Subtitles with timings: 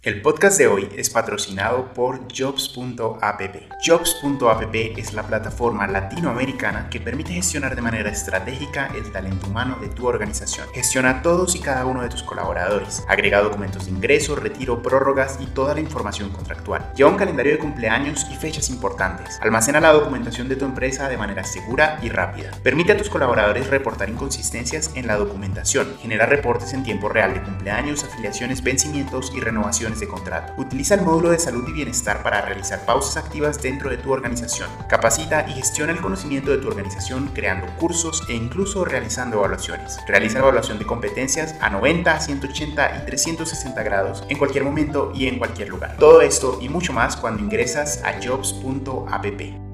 [0.00, 3.42] El podcast de hoy es patrocinado por Jobs.app.
[3.84, 9.88] Jobs.app es la plataforma latinoamericana que permite gestionar de manera estratégica el talento humano de
[9.88, 10.68] tu organización.
[10.72, 13.02] Gestiona todos y cada uno de tus colaboradores.
[13.08, 16.92] Agrega documentos de ingreso, retiro, prórrogas y toda la información contractual.
[16.94, 19.40] Lleva un calendario de cumpleaños y fechas importantes.
[19.42, 22.52] Almacena la documentación de tu empresa de manera segura y rápida.
[22.62, 25.96] Permite a tus colaboradores reportar inconsistencias en la documentación.
[26.00, 30.52] Genera reportes en tiempo real de cumpleaños, afiliaciones, vencimientos y renovaciones de contrato.
[30.58, 34.68] Utiliza el módulo de salud y bienestar para realizar pausas activas dentro de tu organización.
[34.88, 39.98] Capacita y gestiona el conocimiento de tu organización creando cursos e incluso realizando evaluaciones.
[40.06, 45.38] Realiza evaluación de competencias a 90, 180 y 360 grados en cualquier momento y en
[45.38, 45.96] cualquier lugar.
[45.98, 49.67] Todo esto y mucho más cuando ingresas a jobs.app.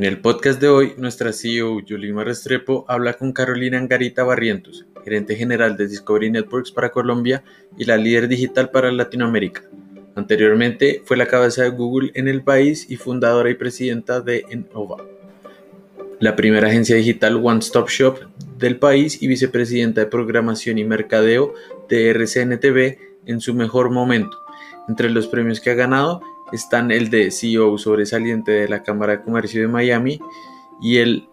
[0.00, 5.36] En el podcast de hoy, nuestra CEO Yulima Restrepo habla con Carolina Angarita Barrientos, gerente
[5.36, 7.44] general de Discovery Networks para Colombia
[7.76, 9.60] y la líder digital para Latinoamérica.
[10.14, 15.04] Anteriormente fue la cabeza de Google en el país y fundadora y presidenta de Enova,
[16.18, 18.20] la primera agencia digital One Stop Shop
[18.56, 21.52] del país y vicepresidenta de programación y mercadeo
[21.90, 24.38] de RCN TV en su mejor momento.
[24.88, 29.22] Entre los premios que ha ganado están el de CEO sobresaliente de la Cámara de
[29.22, 30.20] Comercio de Miami
[30.80, 31.28] y el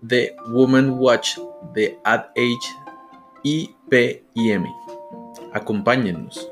[0.00, 1.38] de Woman Watch
[1.74, 2.86] de Ad Age
[3.42, 4.64] IPIM.
[5.52, 6.50] Acompáñennos.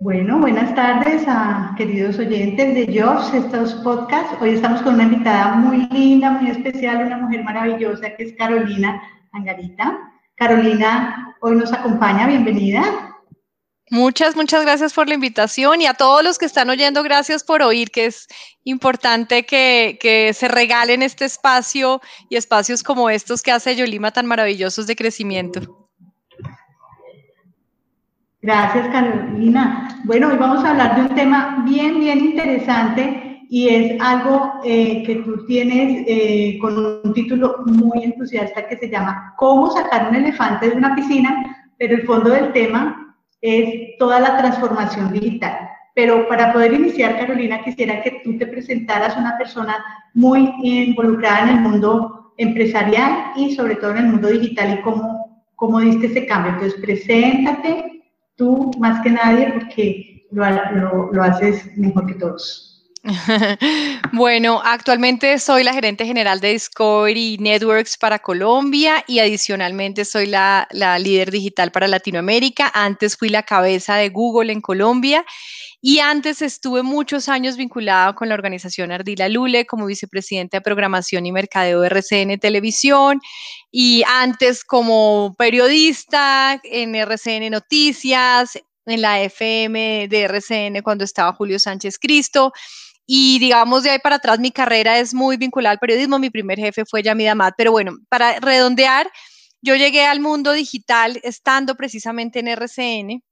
[0.00, 4.36] Bueno, buenas tardes a queridos oyentes de Jobs, estos podcasts.
[4.40, 9.02] Hoy estamos con una invitada muy linda, muy especial, una mujer maravillosa que es Carolina
[9.32, 9.98] Angarita.
[10.36, 13.15] Carolina hoy nos acompaña, bienvenida.
[13.90, 17.62] Muchas, muchas gracias por la invitación y a todos los que están oyendo, gracias por
[17.62, 18.26] oír, que es
[18.64, 24.88] importante que, se regalen este espacio y espacios como estos que hace Yolima tan maravillosos
[24.88, 25.88] de crecimiento.
[28.42, 30.00] Gracias, Carolina.
[30.04, 35.04] Bueno, hoy vamos a hablar de un tema bien, bien interesante y es algo eh,
[35.04, 40.16] que tú tienes eh, con un título muy entusiasta que se llama ¿Cómo sacar un
[40.16, 41.68] elefante de una piscina?
[41.78, 43.05] Pero el fondo del tema
[43.40, 45.68] es toda la transformación digital.
[45.94, 49.82] Pero para poder iniciar, Carolina, quisiera que tú te presentaras una persona
[50.14, 55.44] muy involucrada en el mundo empresarial y sobre todo en el mundo digital y cómo,
[55.54, 56.52] cómo diste ese cambio.
[56.52, 58.04] Entonces, preséntate
[58.36, 62.75] tú más que nadie porque lo, lo, lo haces mejor que todos.
[64.12, 70.66] bueno, actualmente soy la gerente general de Discovery Networks para Colombia y adicionalmente soy la,
[70.72, 72.70] líder digital para Latinoamérica.
[72.74, 75.24] Antes fui la cabeza de Google en Colombia
[75.80, 81.26] y antes estuve muchos años vinculada con la organización Ardila Lule como vicepresidenta de programación
[81.26, 83.20] y mercadeo de RCN Televisión
[83.70, 91.58] y antes como periodista en RCN Noticias, en la FM de RCN cuando estaba Julio
[91.58, 92.52] Sánchez Cristo.
[93.06, 96.18] Y digamos, de ahí para atrás mi carrera es muy vinculada al periodismo.
[96.18, 97.54] Mi primer jefe fue Yamida Amat.
[97.56, 99.10] Pero bueno, para redondear,
[99.62, 103.22] yo llegué al mundo digital estando precisamente en RCN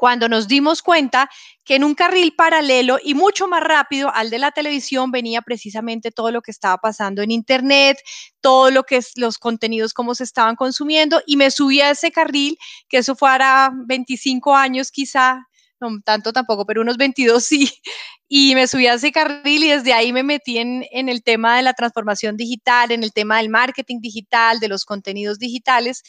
[0.00, 1.28] cuando nos dimos cuenta
[1.62, 6.10] que en un carril paralelo y mucho más rápido al de la televisión venía precisamente
[6.10, 7.98] todo lo que estaba pasando en Internet,
[8.40, 12.10] todo lo que es los contenidos, cómo se estaban consumiendo, y me subí a ese
[12.10, 12.56] carril,
[12.88, 15.46] que eso fue ahora 25 años quizá,
[15.80, 17.70] no tanto tampoco, pero unos 22 sí,
[18.28, 21.56] y me subí a ese carril y desde ahí me metí en, en, el tema
[21.56, 26.02] de la transformación digital, en el tema del marketing digital, de los contenidos digitales.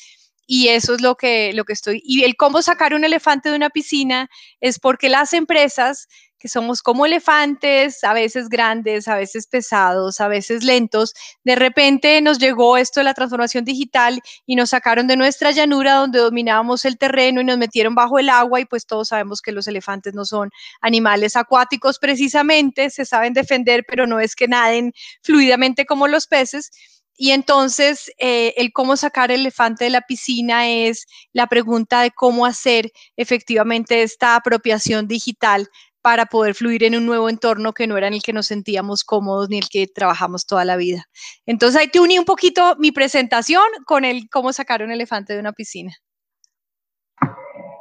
[0.45, 2.01] Y eso es lo que, lo que estoy.
[2.03, 6.07] Y el cómo sacar un elefante de una piscina es porque las empresas
[6.41, 11.13] que somos como elefantes, a veces grandes, a veces pesados, a veces lentos.
[11.43, 15.95] De repente nos llegó esto de la transformación digital y nos sacaron de nuestra llanura
[15.95, 19.51] donde dominábamos el terreno y nos metieron bajo el agua y pues todos sabemos que
[19.51, 20.49] los elefantes no son
[20.81, 26.71] animales acuáticos precisamente, se saben defender, pero no es que naden fluidamente como los peces.
[27.17, 32.09] Y entonces, eh, el cómo sacar el elefante de la piscina es la pregunta de
[32.09, 35.69] cómo hacer efectivamente esta apropiación digital
[36.01, 39.03] para poder fluir en un nuevo entorno que no era en el que nos sentíamos
[39.03, 41.05] cómodos ni el que trabajamos toda la vida.
[41.45, 45.39] Entonces ahí te uní un poquito mi presentación con el cómo sacar un elefante de
[45.39, 45.93] una piscina.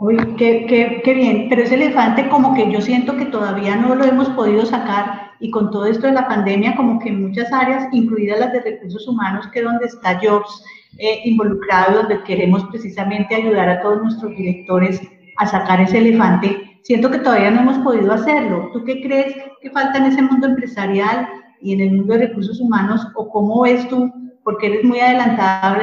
[0.01, 4.07] Uy, qué, qué, bien, pero ese elefante como que yo siento que todavía no lo
[4.07, 7.87] hemos podido sacar y con todo esto de la pandemia como que en muchas áreas,
[7.93, 10.65] incluidas las de recursos humanos, que es donde está Jobs
[10.99, 15.03] eh, involucrado, donde queremos precisamente ayudar a todos nuestros directores
[15.37, 18.71] a sacar ese elefante, siento que todavía no hemos podido hacerlo.
[18.73, 21.29] ¿Tú qué crees que falta en ese mundo empresarial
[21.61, 24.11] y en el mundo de recursos humanos o cómo ves tú,
[24.45, 25.75] porque eres muy adelantada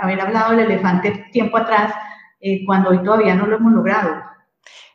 [0.00, 1.92] haber hablado del elefante tiempo atrás,
[2.40, 4.22] eh, cuando hoy todavía no lo hemos logrado?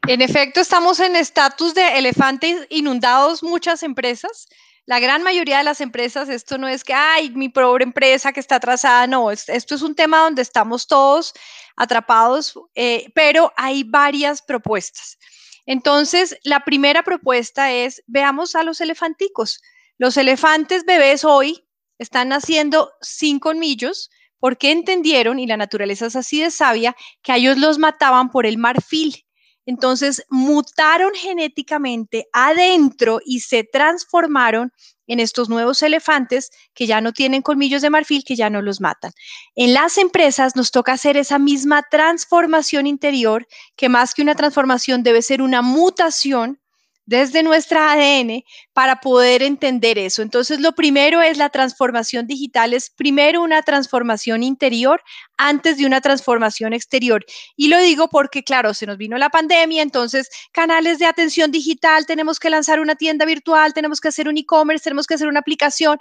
[0.07, 4.47] En efecto, estamos en estatus de elefantes inundados muchas empresas.
[4.85, 8.41] La gran mayoría de las empresas, esto no es que, ay, mi pobre empresa que
[8.41, 11.33] está atrasada, no, esto es un tema donde estamos todos
[11.77, 15.17] atrapados, eh, pero hay varias propuestas.
[15.65, 19.61] Entonces, la primera propuesta es, veamos a los elefanticos.
[19.97, 21.65] Los elefantes bebés hoy
[21.99, 27.37] están naciendo sin colmillos porque entendieron, y la naturaleza es así de sabia, que a
[27.37, 29.25] ellos los mataban por el marfil.
[29.65, 34.71] Entonces mutaron genéticamente adentro y se transformaron
[35.07, 38.81] en estos nuevos elefantes que ya no tienen colmillos de marfil, que ya no los
[38.81, 39.11] matan.
[39.55, 45.03] En las empresas nos toca hacer esa misma transformación interior, que más que una transformación
[45.03, 46.59] debe ser una mutación
[47.05, 50.21] desde nuestra ADN para poder entender eso.
[50.21, 55.01] Entonces, lo primero es la transformación digital, es primero una transformación interior
[55.37, 57.25] antes de una transformación exterior.
[57.55, 62.05] Y lo digo porque, claro, se nos vino la pandemia, entonces canales de atención digital,
[62.05, 65.41] tenemos que lanzar una tienda virtual, tenemos que hacer un e-commerce, tenemos que hacer una
[65.41, 65.99] aplicación.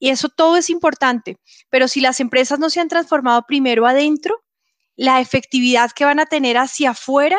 [0.00, 1.38] Y eso todo es importante.
[1.70, 4.44] Pero si las empresas no se han transformado primero adentro,
[4.96, 7.38] la efectividad que van a tener hacia afuera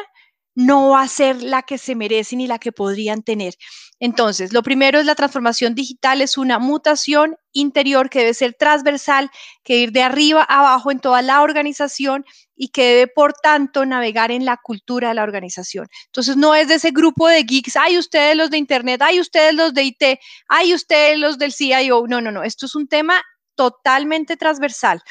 [0.59, 3.53] no va a ser la que se merecen y la que podrían tener.
[3.97, 9.31] Entonces, lo primero es la transformación digital, es una mutación interior que debe ser transversal,
[9.63, 12.25] que ir de arriba a abajo en toda la organización
[12.57, 15.87] y que debe, por tanto, navegar en la cultura de la organización.
[16.07, 19.53] Entonces, no es de ese grupo de geeks, hay ustedes los de Internet, hay ustedes
[19.53, 20.19] los de IT,
[20.49, 22.05] hay ustedes los del CIO.
[22.05, 23.21] No, no, no, esto es un tema
[23.55, 25.01] totalmente transversal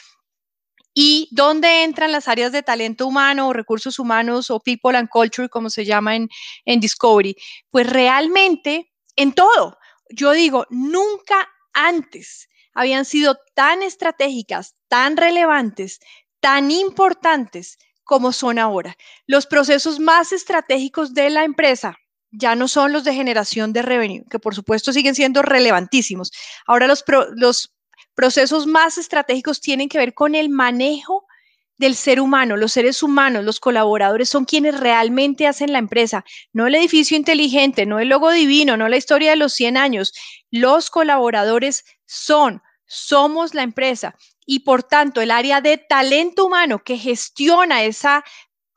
[1.01, 5.49] y dónde entran las áreas de talento humano o recursos humanos o people and culture,
[5.49, 6.29] como se llama en,
[6.65, 7.37] en Discovery.
[7.71, 9.79] Pues realmente en todo.
[10.11, 16.01] Yo digo, nunca antes habían sido tan estratégicas, tan relevantes,
[16.41, 18.97] tan importantes como son ahora.
[19.29, 21.97] Los procesos más estratégicos de la empresa
[22.33, 26.33] ya no son los de generación de revenue, que por supuesto siguen siendo relevantísimos.
[26.67, 27.05] Ahora los,
[27.37, 27.78] los
[28.19, 31.29] procesos más estratégicos tienen que ver con el manejo
[31.77, 36.67] del ser humano, los seres humanos, los colaboradores son quienes realmente hacen la empresa, no
[36.67, 40.13] el edificio inteligente, no el logo divino, no la historia de los 100 años.
[40.51, 46.99] Los colaboradores son, somos la empresa y por tanto el área de talento humano que
[46.99, 48.25] gestiona esa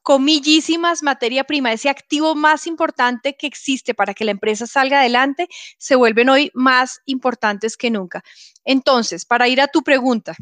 [0.01, 5.47] comillísimas materia prima, ese activo más importante que existe para que la empresa salga adelante,
[5.77, 8.23] se vuelven hoy más importantes que nunca.
[8.65, 10.35] Entonces, para ir a tu pregunta,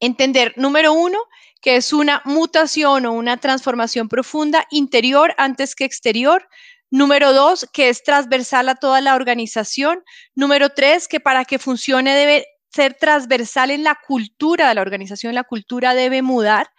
[0.00, 1.18] entender, número uno,
[1.60, 6.48] que es una mutación o una transformación profunda interior antes que exterior.
[6.90, 10.02] Número dos, que es transversal a toda la organización.
[10.34, 15.34] Número tres, que para que funcione debe ser transversal en la cultura de la organización,
[15.34, 16.70] la cultura debe mudar.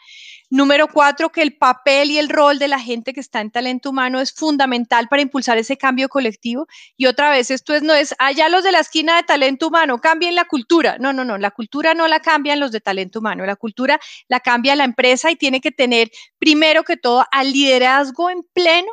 [0.52, 3.92] Número cuatro, que el papel y el rol de la gente que está en talento
[3.92, 6.68] humano es fundamental para impulsar ese cambio colectivo.
[6.98, 10.00] Y otra vez, esto es, no es allá los de la esquina de talento humano,
[10.00, 10.98] cambien la cultura.
[11.00, 14.40] No, no, no, la cultura no la cambian los de talento humano, la cultura la
[14.40, 16.10] cambia la empresa y tiene que tener,
[16.40, 18.92] primero que todo, al liderazgo en pleno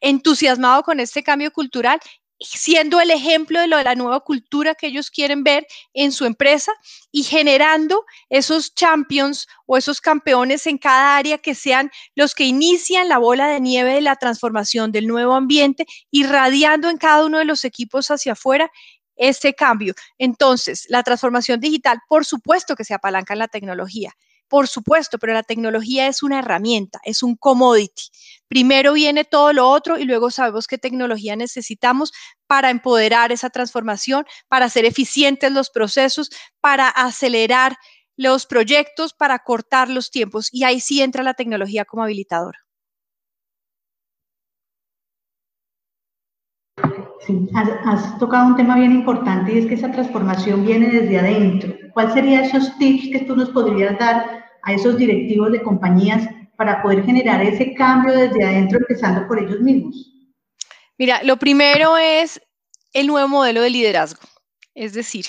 [0.00, 2.00] entusiasmado con este cambio cultural
[2.40, 6.24] siendo el ejemplo de, lo de la nueva cultura que ellos quieren ver en su
[6.24, 6.72] empresa
[7.12, 13.08] y generando esos champions o esos campeones en cada área que sean los que inician
[13.08, 17.44] la bola de nieve de la transformación del nuevo ambiente, irradiando en cada uno de
[17.44, 18.70] los equipos hacia afuera
[19.16, 19.94] ese cambio.
[20.18, 24.12] Entonces, la transformación digital, por supuesto que se apalanca en la tecnología.
[24.50, 28.10] Por supuesto, pero la tecnología es una herramienta, es un commodity.
[28.48, 32.12] Primero viene todo lo otro y luego sabemos qué tecnología necesitamos
[32.48, 36.30] para empoderar esa transformación, para hacer eficientes los procesos,
[36.60, 37.76] para acelerar
[38.16, 40.48] los proyectos, para cortar los tiempos.
[40.52, 42.56] Y ahí sí entra la tecnología como habilitador.
[47.20, 51.72] Sí, has, tocado un tema bien importante y es que esa transformación viene desde adentro.
[51.92, 56.82] ¿Cuáles serían esos tips que tú nos podrías dar a esos directivos de compañías para
[56.82, 59.94] poder generar ese cambio desde adentro, empezando por ellos mismos?
[60.98, 62.40] Mira, lo primero es
[62.92, 64.20] el nuevo modelo de liderazgo,
[64.74, 65.26] es decir,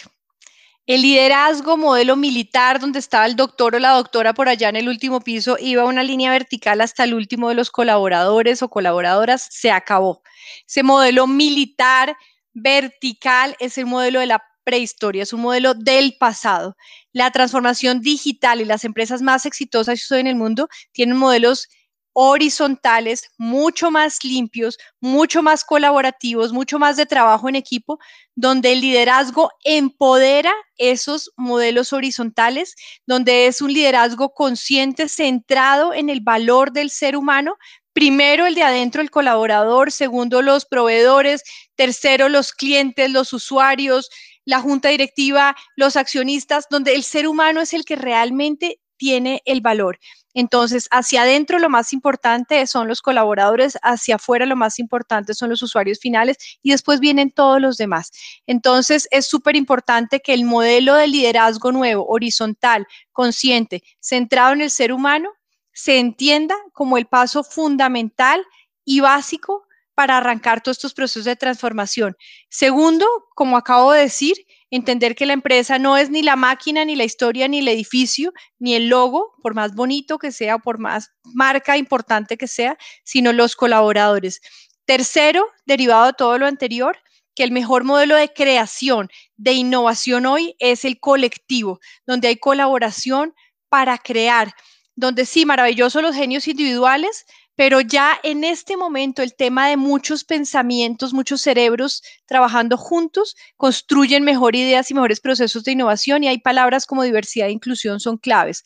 [0.88, 4.90] el liderazgo modelo militar, donde estaba el doctor o la doctora por allá en el
[4.90, 9.72] último piso, iba una línea vertical hasta el último de los colaboradores o colaboradoras, se
[9.72, 10.24] acabó.
[10.68, 12.18] Ese modelo militar
[12.54, 16.76] vertical es el modelo de la prehistoria, es un modelo del pasado.
[17.14, 21.68] La transformación digital y las empresas más exitosas en el mundo tienen modelos
[22.14, 28.00] horizontales, mucho más limpios, mucho más colaborativos, mucho más de trabajo en equipo,
[28.36, 32.76] donde el liderazgo empodera esos modelos horizontales,
[33.06, 37.56] donde es un liderazgo consciente, centrado en el valor del ser humano.
[37.94, 41.44] Primero el de adentro, el colaborador, segundo los proveedores,
[41.76, 44.10] tercero los clientes, los usuarios,
[44.46, 49.62] la junta directiva, los accionistas, donde el ser humano es el que realmente tiene el
[49.62, 49.98] valor.
[50.34, 55.50] Entonces, hacia adentro lo más importante son los colaboradores, hacia afuera lo más importante son
[55.50, 58.12] los usuarios finales y después vienen todos los demás.
[58.46, 64.70] Entonces, es súper importante que el modelo de liderazgo nuevo, horizontal, consciente, centrado en el
[64.70, 65.32] ser humano,
[65.74, 68.46] se entienda como el paso fundamental
[68.86, 69.64] y básico
[69.96, 72.16] para arrancar todos estos procesos de transformación.
[72.50, 73.06] Segundo,
[73.36, 74.36] como acabo de decir,
[74.70, 78.34] entender que la empresa no es ni la máquina, ni la historia, ni el edificio,
[78.58, 83.34] ni el logo, por más bonito que sea, por más marca importante que sea, sino
[83.34, 84.42] los colaboradores.
[84.86, 86.98] Tercero, derivado de todo lo anterior,
[87.36, 93.34] que el mejor modelo de creación, de innovación hoy es el colectivo, donde hay colaboración
[93.70, 94.54] para crear,
[94.96, 97.26] donde sí, maravilloso los genios individuales,
[97.62, 104.24] pero ya en este momento el tema de muchos pensamientos, muchos cerebros trabajando juntos construyen
[104.24, 108.18] mejor ideas y mejores procesos de innovación y hay palabras como diversidad e inclusión son
[108.18, 108.64] claves.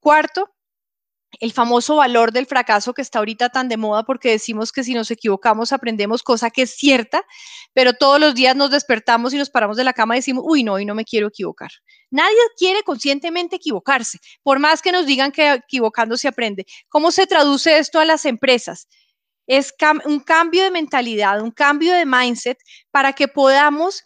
[0.00, 0.50] Cuarto,
[1.40, 4.94] el famoso valor del fracaso que está ahorita tan de moda porque decimos que si
[4.94, 7.22] nos equivocamos aprendemos, cosa que es cierta,
[7.74, 10.64] pero todos los días nos despertamos y nos paramos de la cama y decimos, uy,
[10.64, 11.70] no, hoy no me quiero equivocar.
[12.10, 16.66] Nadie quiere conscientemente equivocarse, por más que nos digan que equivocando se aprende.
[16.88, 18.88] ¿Cómo se traduce esto a las empresas?
[19.46, 22.58] Es un cambio de mentalidad, un cambio de mindset
[22.90, 24.04] para que podamos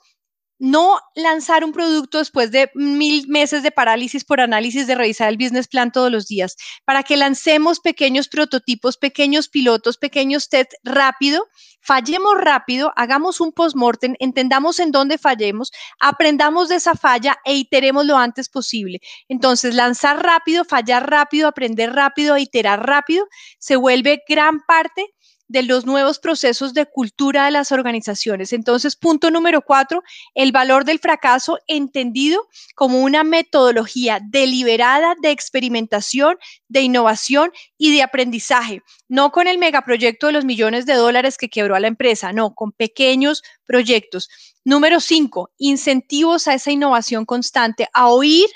[0.63, 5.37] no lanzar un producto después de mil meses de parálisis por análisis de revisar el
[5.37, 11.49] business plan todos los días, para que lancemos pequeños prototipos, pequeños pilotos, pequeños test rápido,
[11.81, 18.07] fallemos rápido, hagamos un post-mortem, entendamos en dónde fallemos, aprendamos de esa falla e iteremos
[18.07, 19.01] lo antes posible.
[19.29, 23.27] Entonces, lanzar rápido, fallar rápido, aprender rápido, iterar rápido,
[23.59, 25.13] se vuelve gran parte
[25.53, 28.55] de los nuevos procesos de cultura de las organizaciones.
[28.55, 30.03] Entonces, punto número cuatro,
[30.35, 38.03] el valor del fracaso entendido como una metodología deliberada de experimentación, de innovación y de
[38.03, 42.33] aprendizaje, no con el megaproyecto de los millones de dólares que quebró a la empresa,
[42.33, 44.31] no, con pequeños proyectos.
[44.65, 48.49] Número cinco, incentivos a esa innovación constante, a oír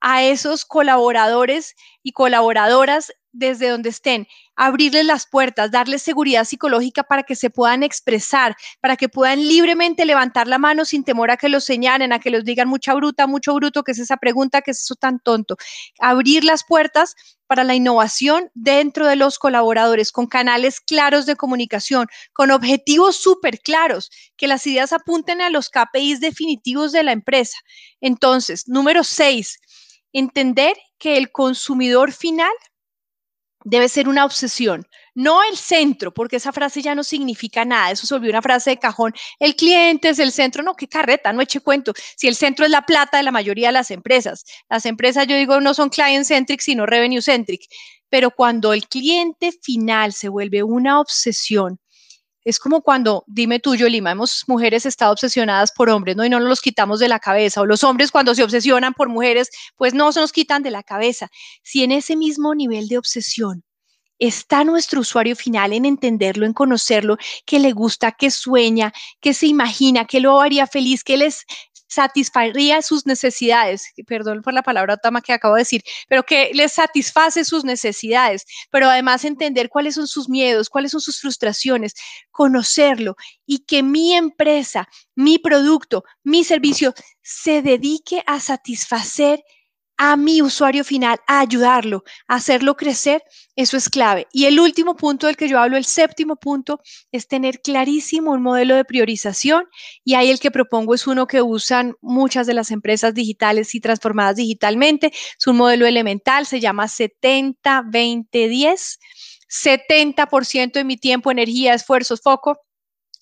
[0.00, 7.22] a esos colaboradores y colaboradoras desde donde estén, abrirles las puertas, darles seguridad psicológica para
[7.22, 11.48] que se puedan expresar, para que puedan libremente levantar la mano sin temor a que
[11.48, 14.72] los señalen, a que los digan mucha bruta, mucho bruto, que es esa pregunta, que
[14.72, 15.56] es eso tan tonto.
[16.00, 17.14] Abrir las puertas
[17.46, 23.60] para la innovación dentro de los colaboradores, con canales claros de comunicación, con objetivos súper
[23.60, 27.56] claros, que las ideas apunten a los KPIs definitivos de la empresa.
[28.00, 29.60] Entonces, número seis,
[30.12, 32.52] entender que el consumidor final
[33.68, 38.06] debe ser una obsesión, no el centro, porque esa frase ya no significa nada, eso
[38.06, 41.42] se volvió una frase de cajón, el cliente es el centro, no, qué carreta, no
[41.42, 44.86] eche cuento, si el centro es la plata de la mayoría de las empresas, las
[44.86, 47.62] empresas yo digo no son client centric, sino revenue centric,
[48.08, 51.80] pero cuando el cliente final se vuelve una obsesión,
[52.46, 56.24] es como cuando, dime tú, Yolima, hemos mujeres estado obsesionadas por hombres, ¿no?
[56.24, 57.60] Y no nos los quitamos de la cabeza.
[57.60, 60.84] O los hombres cuando se obsesionan por mujeres, pues no se nos quitan de la
[60.84, 61.28] cabeza.
[61.64, 63.64] Si en ese mismo nivel de obsesión
[64.20, 69.48] está nuestro usuario final en entenderlo, en conocerlo, que le gusta, que sueña, que se
[69.48, 71.44] imagina, que lo haría feliz, que les
[71.88, 76.72] satisfaría sus necesidades, perdón por la palabra tama que acabo de decir, pero que les
[76.72, 81.94] satisface sus necesidades, pero además entender cuáles son sus miedos, cuáles son sus frustraciones,
[82.30, 83.16] conocerlo
[83.46, 89.42] y que mi empresa, mi producto, mi servicio se dedique a satisfacer
[89.96, 93.22] a mi usuario final, a ayudarlo, a hacerlo crecer,
[93.54, 94.26] eso es clave.
[94.32, 96.80] Y el último punto del que yo hablo, el séptimo punto,
[97.12, 99.64] es tener clarísimo un modelo de priorización
[100.04, 103.80] y ahí el que propongo es uno que usan muchas de las empresas digitales y
[103.80, 105.12] transformadas digitalmente.
[105.38, 108.98] Es un modelo elemental, se llama 70-20-10.
[109.48, 112.65] 70% de mi tiempo, energía, esfuerzos, foco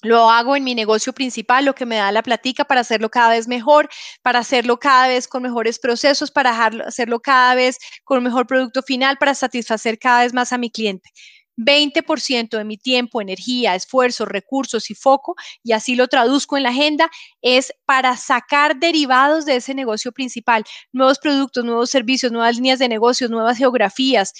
[0.04, 3.30] lo hago en mi negocio principal, lo que me da la platica para hacerlo cada
[3.30, 3.88] vez mejor,
[4.23, 8.82] para hacerlo cada vez con mejores procesos, para hacerlo cada vez con un mejor producto
[8.82, 11.11] final, para satisfacer cada vez más a mi cliente.
[11.56, 16.70] 20% de mi tiempo, energía, esfuerzo, recursos y foco, y así lo traduzco en la
[16.70, 17.11] agenda,
[17.42, 22.88] es para sacar derivados de ese negocio principal, nuevos productos, nuevos servicios, nuevas líneas de
[22.88, 24.32] negocios, nuevas geografías,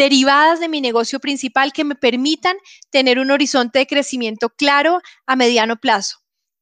[0.00, 2.56] derivadas de mi negocio principal que me permitan
[2.88, 6.20] tener un horizonte de crecimiento claro a mediano plazo.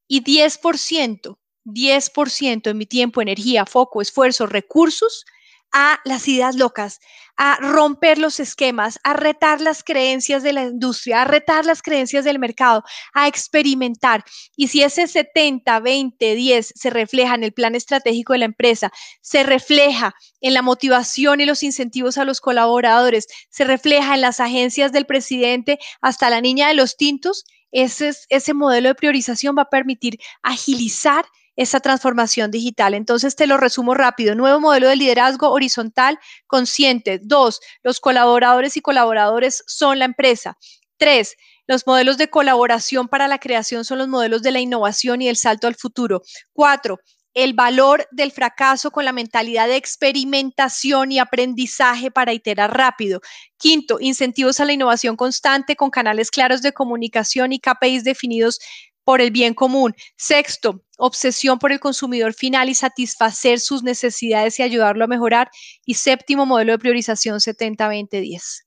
[0.09, 5.25] Y 10%, 10% de mi tiempo, energía, foco, esfuerzo, recursos
[5.73, 7.01] a las ideas locas,
[7.37, 12.25] a romper los esquemas, a retar las creencias de la industria, a retar las creencias
[12.25, 12.85] del mercado,
[13.15, 14.25] a experimentar.
[14.57, 18.91] Y si ese 70, 20, 10 se refleja en el plan estratégico de la empresa,
[19.21, 24.41] se refleja en la motivación y los incentivos a los colaboradores, se refleja en las
[24.41, 29.63] agencias del presidente hasta la niña de los tintos, ese, ese modelo de priorización va
[29.63, 31.27] a permitir agilizar
[31.59, 32.95] esa transformación digital.
[32.95, 34.37] Entonces, te lo resumo rápido.
[34.37, 37.19] Nuevo modelo de liderazgo horizontal consciente.
[37.21, 40.57] Dos, los colaboradores y colaboradores son la empresa.
[40.99, 41.35] Tres,
[41.67, 45.37] los modelos de colaboración para la creación son los modelos de la innovación y el
[45.37, 46.23] salto al futuro.
[46.53, 47.01] Cuatro,
[47.35, 53.21] el valor del fracaso con la mentalidad de experimentación y aprendizaje para iterar rápido.
[53.57, 58.61] Quinto, incentivos a la innovación constante con canales claros de comunicación y KPIs definidos
[59.09, 59.95] por el bien común.
[60.19, 65.49] Sexto, obsesión por el consumidor final y satisfacer sus necesidades y ayudarlo a mejorar.
[65.87, 68.67] Y séptimo, modelo de priorización 70-20-10.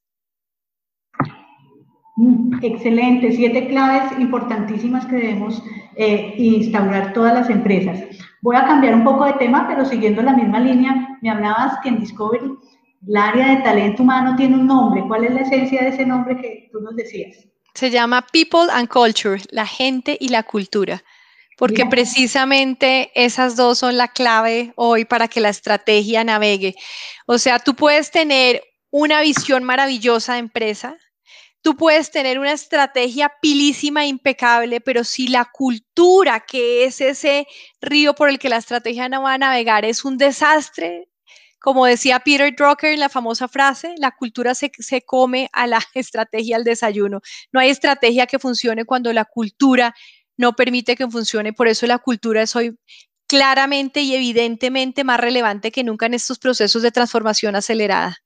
[2.15, 5.61] Mm, excelente, siete claves importantísimas que debemos
[5.95, 7.99] eh, instaurar todas las empresas.
[8.41, 11.89] Voy a cambiar un poco de tema, pero siguiendo la misma línea, me hablabas que
[11.89, 12.51] en Discovery
[13.07, 15.03] el área de talento humano tiene un nombre.
[15.07, 17.50] ¿Cuál es la esencia de ese nombre que tú nos decías?
[17.73, 21.03] Se llama People and Culture, la gente y la cultura,
[21.57, 26.75] porque precisamente esas dos son la clave hoy para que la estrategia navegue.
[27.27, 30.97] O sea, tú puedes tener una visión maravillosa de empresa,
[31.61, 37.47] tú puedes tener una estrategia pilísima, impecable, pero si la cultura, que es ese
[37.79, 41.07] río por el que la estrategia no va a navegar, es un desastre,
[41.61, 44.71] como decía Peter Drucker en la famosa frase, la cultura se,
[45.05, 47.21] come a la estrategia al desayuno.
[47.53, 49.93] No hay estrategia que funcione cuando la cultura
[50.37, 51.53] no permite que funcione.
[51.53, 52.75] Por eso la cultura es hoy
[53.27, 58.17] claramente y evidentemente más relevante que nunca en estos procesos de transformación acelerada.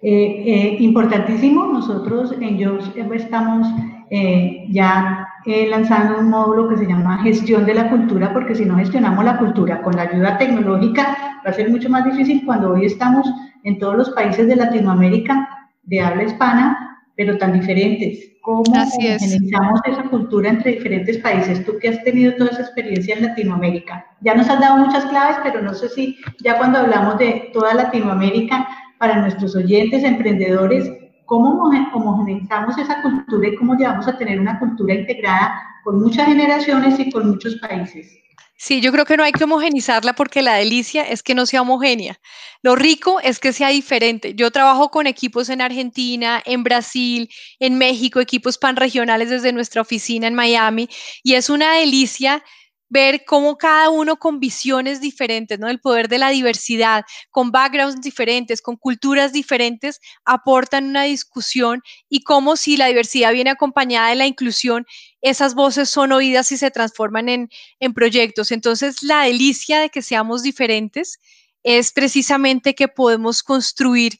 [0.00, 3.66] Eh, eh, importantísimo, nosotros en Jobs estamos
[4.10, 5.28] eh, ya
[5.68, 9.38] lanzando un módulo que se llama gestión de la cultura, porque si no gestionamos la
[9.38, 13.26] cultura con la ayuda tecnológica, va a ser mucho más difícil cuando hoy estamos
[13.64, 15.48] en todos los países de Latinoamérica
[15.84, 18.32] de habla hispana, pero tan diferentes.
[18.42, 21.64] ¿Cómo organizamos esa cultura entre diferentes países?
[21.64, 24.06] Tú que has tenido toda esa experiencia en Latinoamérica.
[24.20, 27.74] Ya nos has dado muchas claves, pero no sé si ya cuando hablamos de toda
[27.74, 28.66] Latinoamérica,
[28.98, 30.90] para nuestros oyentes, emprendedores,
[31.28, 36.98] cómo homogeneizamos esa cultura y cómo llevamos a tener una cultura integrada con muchas generaciones
[36.98, 38.18] y con muchos países.
[38.56, 41.62] Sí, yo creo que no hay que homogenizarla porque la delicia es que no sea
[41.62, 42.18] homogénea.
[42.62, 44.34] Lo rico es que sea diferente.
[44.34, 47.28] Yo trabajo con equipos en Argentina, en Brasil,
[47.60, 50.88] en México, equipos panregionales desde nuestra oficina en Miami
[51.22, 52.42] y es una delicia
[52.88, 55.68] ver cómo cada uno con visiones diferentes, ¿no?
[55.68, 62.22] El poder de la diversidad, con backgrounds diferentes, con culturas diferentes, aportan una discusión y
[62.22, 64.86] cómo si la diversidad viene acompañada de la inclusión,
[65.20, 67.48] esas voces son oídas y se transforman en,
[67.80, 68.52] en proyectos.
[68.52, 71.18] Entonces, la delicia de que seamos diferentes
[71.62, 74.18] es precisamente que podemos construir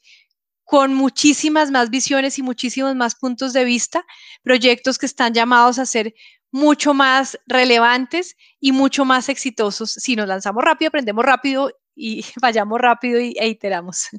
[0.69, 4.05] con muchísimas más visiones y muchísimos más puntos de vista,
[4.43, 6.13] proyectos que están llamados a ser
[6.51, 9.91] mucho más relevantes y mucho más exitosos.
[9.91, 14.09] Si nos lanzamos rápido, aprendemos rápido y vayamos rápido y, e iteramos.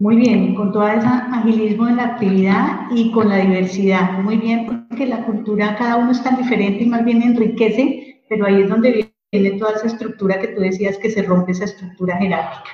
[0.00, 4.12] Muy bien, con todo ese agilismo en la actividad y con la diversidad.
[4.20, 8.46] Muy bien, porque la cultura, cada uno es tan diferente y más bien enriquece, pero
[8.46, 12.16] ahí es donde viene toda esa estructura que tú decías que se rompe esa estructura
[12.16, 12.70] jerárquica.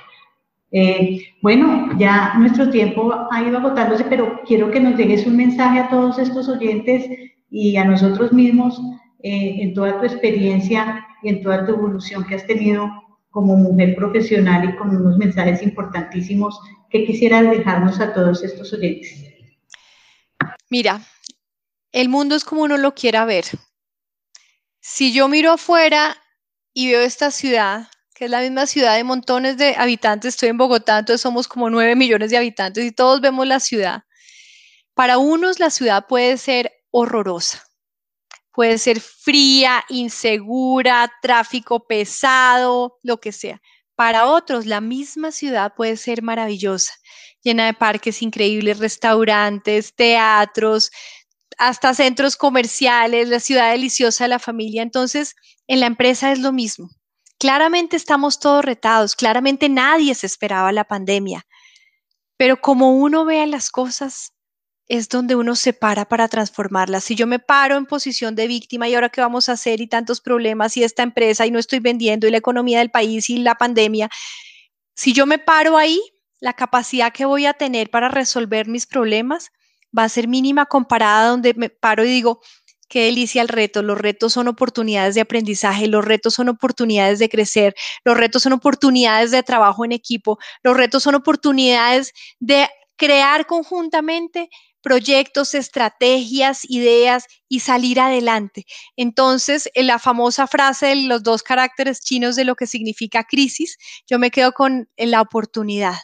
[0.70, 5.78] Eh, bueno, ya nuestro tiempo ha ido agotándose, pero quiero que nos dejes un mensaje
[5.78, 7.08] a todos estos oyentes
[7.56, 8.80] y a nosotros mismos
[9.22, 12.90] eh, en toda tu experiencia y en toda tu evolución que has tenido
[13.30, 16.58] como mujer profesional y con unos mensajes importantísimos
[16.90, 19.24] que quisieras dejarnos a todos estos oyentes.
[20.68, 21.00] Mira,
[21.92, 23.44] el mundo es como uno lo quiera ver.
[24.80, 26.16] Si yo miro afuera
[26.72, 27.86] y veo esta ciudad,
[28.16, 31.70] que es la misma ciudad de montones de habitantes, estoy en Bogotá, entonces somos como
[31.70, 34.02] nueve millones de habitantes y todos vemos la ciudad.
[34.94, 37.64] Para unos la ciudad puede ser horrorosa.
[38.52, 43.60] Puede ser fría, insegura, tráfico pesado, lo que sea.
[43.96, 46.92] Para otros, la misma ciudad puede ser maravillosa,
[47.42, 50.92] llena de parques increíbles, restaurantes, teatros,
[51.58, 54.82] hasta centros comerciales, la ciudad deliciosa de la familia.
[54.82, 55.34] Entonces,
[55.66, 56.90] en la empresa es lo mismo.
[57.40, 61.44] Claramente estamos todos retados, claramente nadie se esperaba la pandemia,
[62.36, 64.33] pero como uno vea las cosas,
[64.88, 67.04] es donde uno se para para transformarlas.
[67.04, 69.86] Si yo me paro en posición de víctima y ahora qué vamos a hacer y
[69.86, 73.38] tantos problemas y esta empresa y no estoy vendiendo y la economía del país y
[73.38, 74.10] la pandemia,
[74.94, 76.00] si yo me paro ahí,
[76.40, 79.50] la capacidad que voy a tener para resolver mis problemas
[79.96, 82.40] va a ser mínima comparada a donde me paro y digo,
[82.88, 83.82] qué delicia el reto.
[83.82, 88.52] Los retos son oportunidades de aprendizaje, los retos son oportunidades de crecer, los retos son
[88.52, 94.50] oportunidades de trabajo en equipo, los retos son oportunidades de crear conjuntamente
[94.84, 98.66] proyectos, estrategias, ideas y salir adelante.
[98.96, 103.78] Entonces, en la famosa frase de los dos caracteres chinos de lo que significa crisis,
[104.06, 105.96] yo me quedo con la oportunidad.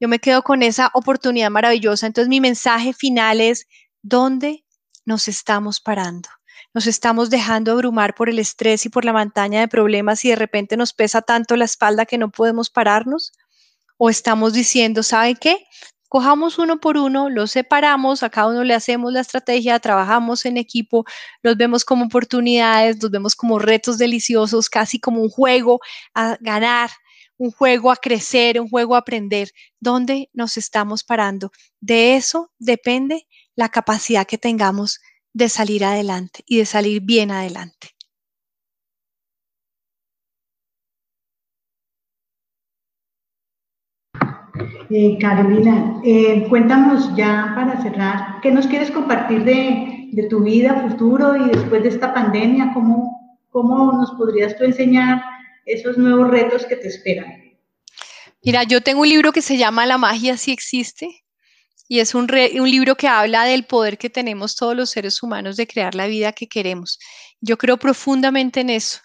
[0.00, 2.08] Yo me quedo con esa oportunidad maravillosa.
[2.08, 3.68] Entonces, mi mensaje final es,
[4.02, 4.64] ¿dónde
[5.04, 6.28] nos estamos parando?
[6.74, 10.36] Nos estamos dejando abrumar por el estrés y por la montaña de problemas y de
[10.36, 13.32] repente nos pesa tanto la espalda que no podemos pararnos.
[13.96, 15.64] ¿O estamos diciendo, ¿sabe qué?
[16.14, 20.58] Cojamos uno por uno, los separamos, a cada uno le hacemos la estrategia, trabajamos en
[20.58, 21.04] equipo,
[21.42, 25.80] los vemos como oportunidades, los vemos como retos deliciosos, casi como un juego
[26.14, 26.90] a ganar,
[27.36, 29.50] un juego a crecer, un juego a aprender.
[29.80, 31.50] ¿Dónde nos estamos parando?
[31.80, 35.00] De eso depende la capacidad que tengamos
[35.32, 37.93] de salir adelante y de salir bien adelante.
[44.90, 51.34] Eh, Carolina, eh, cuéntanos ya para cerrar, ¿qué nos quieres compartir de, tu vida, futuro
[51.36, 52.70] y después de esta pandemia?
[52.72, 55.22] ¿Cómo, ¿Cómo nos podrías tú enseñar
[55.66, 57.42] esos nuevos retos que te esperan?
[58.44, 61.24] Mira, yo tengo un libro que se llama La magia sí existe
[61.88, 65.66] y es un libro que habla del poder que tenemos todos los seres humanos de
[65.66, 66.98] crear la vida que queremos.
[67.40, 69.00] Yo creo profundamente en eso.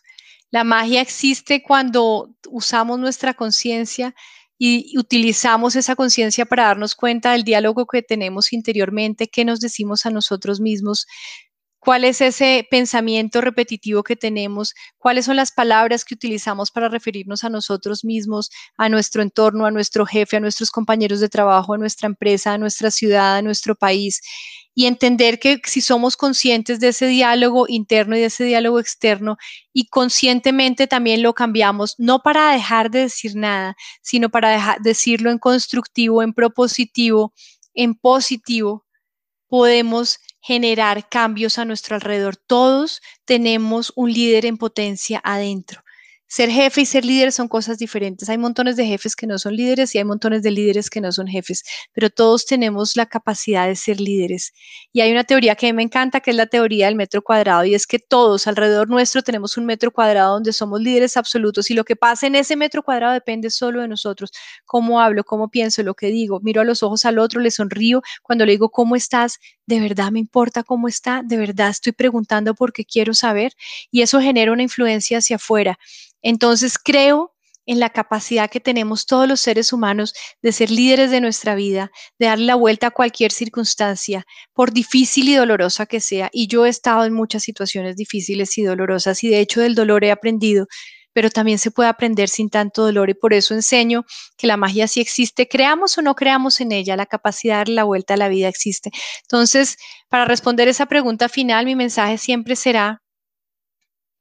[0.51, 4.15] La magia existe cuando usamos nuestra conciencia,
[4.59, 10.05] y utilizamos esa conciencia para darnos cuenta del diálogo que tenemos interiormente, qué nos decimos
[10.05, 11.07] a nosotros mismos,
[11.79, 17.45] cuál es ese pensamiento repetitivo que tenemos, cuáles son las palabras que utilizamos para referirnos
[17.45, 21.77] a nosotros mismos, a nuestro entorno, a nuestro jefe, a nuestros compañeros de trabajo, a
[21.77, 24.21] nuestra empresa, a nuestra ciudad, a nuestro país
[24.79, 29.35] y entender que si somos conscientes de ese diálogo interno y de ese diálogo externo
[29.73, 35.37] y conscientemente también lo cambiamos, no para dejar de decir nada, sino para decirlo en
[35.37, 37.33] constructivo, en propositivo,
[37.73, 38.85] en positivo,
[39.49, 42.37] podemos generar cambios a nuestro alrededor.
[42.37, 45.83] Todos tenemos un líder en potencia adentro.
[46.31, 48.29] Ser jefe y ser líder son cosas diferentes.
[48.29, 51.11] Hay montones de jefes que no son líderes y hay montones de líderes que no
[51.11, 54.53] son jefes, pero todos tenemos la capacidad de ser líderes.
[54.93, 57.23] Y hay una teoría que a mí me encanta, que es la teoría del metro
[57.23, 61.71] cuadrado, y es que todos alrededor nuestro tenemos un metro cuadrado donde somos líderes absolutos
[61.71, 64.29] y lo que pasa en ese metro cuadrado depende solo de nosotros.
[64.65, 68.03] Cómo hablo, cómo pienso, lo que digo, miro a los ojos al otro, le sonrío
[68.21, 69.39] cuando le digo, ¿cómo estás?
[69.65, 71.23] ¿De verdad me importa cómo está?
[71.25, 73.53] ¿De verdad estoy preguntando porque quiero saber?
[73.89, 75.79] Y eso genera una influencia hacia afuera.
[76.21, 77.33] Entonces creo
[77.69, 81.91] en la capacidad que tenemos todos los seres humanos de ser líderes de nuestra vida,
[82.17, 86.29] de darle la vuelta a cualquier circunstancia, por difícil y dolorosa que sea.
[86.33, 90.03] Y yo he estado en muchas situaciones difíciles y dolorosas y de hecho del dolor
[90.03, 90.65] he aprendido,
[91.13, 94.03] pero también se puede aprender sin tanto dolor y por eso enseño
[94.35, 97.75] que la magia sí existe, creamos o no creamos en ella, la capacidad de darle
[97.75, 98.89] la vuelta a la vida existe.
[99.21, 99.77] Entonces,
[100.09, 103.03] para responder esa pregunta final, mi mensaje siempre será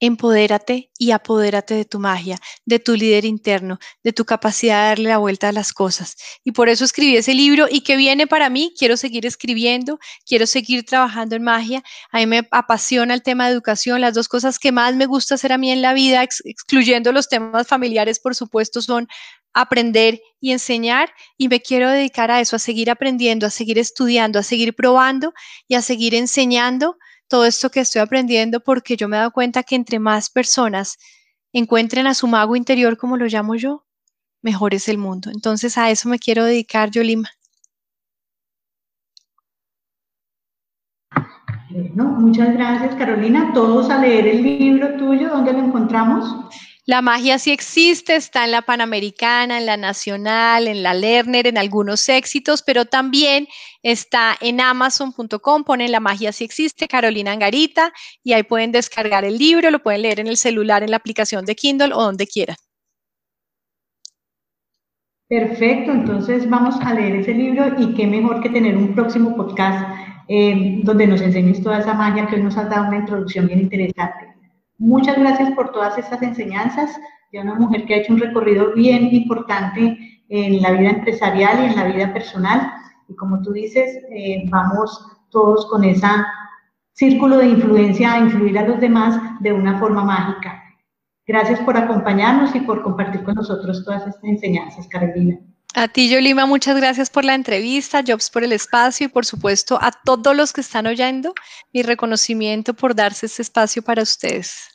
[0.01, 5.09] Empodérate y apodérate de tu magia, de tu líder interno, de tu capacidad de darle
[5.09, 6.15] la vuelta a las cosas.
[6.43, 10.47] Y por eso escribí ese libro y que viene para mí, quiero seguir escribiendo, quiero
[10.47, 11.83] seguir trabajando en magia.
[12.11, 13.99] A mí me apasiona el tema de educación.
[13.99, 17.27] Las dos cosas que más me gusta hacer a mí en la vida, excluyendo los
[17.27, 19.07] temas familiares, por supuesto, son
[19.53, 24.39] aprender y enseñar y me quiero dedicar a eso, a seguir aprendiendo, a seguir estudiando,
[24.39, 25.33] a seguir probando
[25.67, 26.97] y a seguir enseñando
[27.29, 30.97] todo esto que estoy aprendiendo porque yo me he dado cuenta que entre más personas
[31.53, 33.85] encuentren a su mago interior, como lo llamo yo,
[34.41, 35.31] mejor es el mundo.
[35.31, 37.29] Entonces a eso me quiero dedicar, Yolima.
[41.69, 43.51] Bueno, muchas gracias, Carolina.
[43.53, 46.49] Todos a leer el libro tuyo, ¿dónde lo encontramos?
[46.89, 51.59] La magia sí existe, está en la Panamericana, en la Nacional, en la Lerner, en
[51.59, 53.47] algunos éxitos, pero también
[53.83, 59.37] está en amazon.com, ponen la magia sí existe, Carolina Angarita, y ahí pueden descargar el
[59.37, 62.55] libro, lo pueden leer en el celular, en la aplicación de Kindle o donde quieran.
[65.27, 69.95] Perfecto, entonces vamos a leer ese libro y qué mejor que tener un próximo podcast
[70.27, 73.59] eh, donde nos enseñes toda esa magia que hoy nos has dado una introducción bien
[73.59, 74.38] interesante.
[74.79, 76.97] Muchas gracias por todas estas enseñanzas
[77.33, 79.97] de una mujer que ha hecho un recorrido bien importante
[80.29, 82.71] en la vida empresarial y en la vida personal.
[83.09, 86.07] Y como tú dices, eh, vamos todos con ese
[86.93, 90.63] círculo de influencia a influir a los demás de una forma mágica.
[91.27, 95.39] Gracias por acompañarnos y por compartir con nosotros todas estas enseñanzas, Carolina.
[95.75, 99.77] A ti, Yolima, muchas gracias por la entrevista, Jobs por el espacio y por supuesto
[99.81, 101.33] a todos los que están oyendo,
[101.73, 104.67] mi reconocimiento por darse este espacio para ustedes.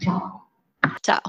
[0.00, 0.50] Chao.
[1.02, 1.20] Chao.